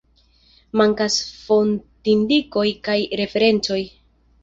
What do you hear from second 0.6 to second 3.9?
Mankas fontindikoj kaj referencoj.